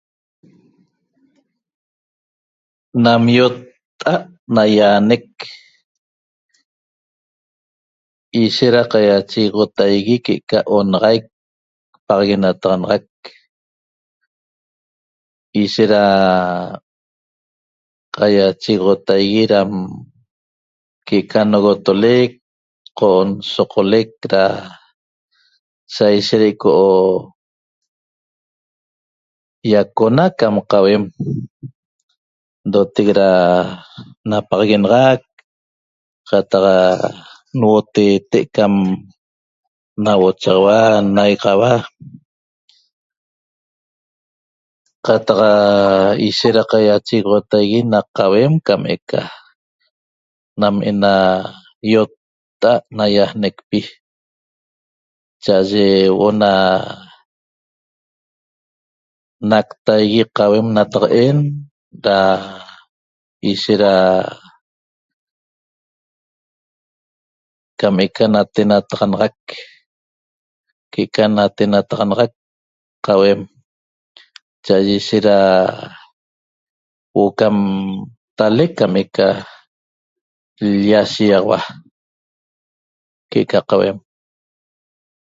Nam 3.03 3.23
iota'at 3.35 4.23
naiaanec 4.55 5.25
ishet 8.41 8.71
ra 8.75 8.83
qaiachegoxotaigui 8.93 10.15
que'eca 10.25 10.57
onaxaic 10.77 11.23
paxaguenataxanaxac 12.07 13.07
ishet 15.63 15.89
ra 15.95 16.03
qaiachegoxotaigui 18.17 19.43
ram 19.51 19.71
que'eca 21.07 21.41
nogotolec 21.51 22.31
qo 22.97 23.07
nsoqolec 23.29 24.09
ra 24.33 24.43
saishet 25.95 26.43
ico 26.51 26.71
iacona 29.71 30.25
cam 30.39 30.55
qauem 30.71 31.03
ndotec 32.67 33.07
ra 33.19 33.29
napaxaguenaxac 34.29 35.21
qataq 36.29 36.65
nhuoteete' 37.59 38.41
cam 38.55 38.73
nahuochaxaua 40.03 40.77
nnaigaxaua 41.07 41.73
qataq 45.05 45.39
ishet 46.29 46.53
ra 46.57 46.63
qaiachegoxotaigui 46.71 47.79
na 47.91 47.99
qauem 48.17 48.53
que'eca 48.65 49.21
nam 50.59 50.75
ena 50.89 51.13
iota'at 51.91 52.83
naiaanecpi 52.97 53.79
cha'aye 55.43 55.85
huo'o 56.13 56.29
na 56.41 56.51
naqtaigui 59.49 60.23
qauem 60.37 60.67
nataqa'en 60.75 61.39
ra 62.05 62.19
ishet 63.51 63.79
ra 63.83 63.95
cam 67.79 67.95
eca 68.05 68.25
natenataxanaxac 68.33 69.37
que'eca 70.91 71.23
natennataxanaxac 71.37 72.31
qauem 73.05 73.39
cha'aye 74.65 74.93
ishet 74.99 75.25
ra 75.29 75.39
huo'o 77.13 77.31
cam 77.39 77.55
talec 78.37 78.71
cam 78.79 78.93
eca 79.01 79.27
l-lla 80.61 81.01
shigaxaua 81.13 81.59
que'eca 83.31 83.59
qauem 83.69 83.97